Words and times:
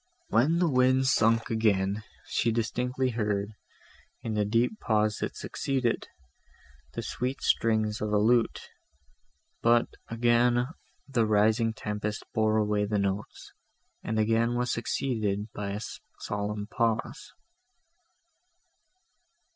When 0.29 0.57
the 0.57 0.67
wind 0.67 1.05
sunk 1.05 1.51
again, 1.51 2.01
she 2.25 2.49
heard 2.49 2.55
distinctly, 2.55 3.15
in 4.23 4.33
the 4.33 4.45
deep 4.45 4.79
pause 4.79 5.17
that 5.17 5.35
succeeded, 5.35 6.07
the 6.93 7.03
sweet 7.03 7.39
strings 7.43 8.01
of 8.01 8.11
a 8.11 8.17
lute; 8.17 8.71
but 9.61 9.89
again 10.07 10.65
the 11.07 11.27
rising 11.27 11.73
tempest 11.75 12.23
bore 12.33 12.57
away 12.57 12.85
the 12.85 12.97
notes, 12.97 13.53
and 14.01 14.17
again 14.17 14.55
was 14.55 14.71
succeeded 14.71 15.51
by 15.53 15.69
a 15.73 15.81
solemn 16.17 16.65
pause. 16.65 17.33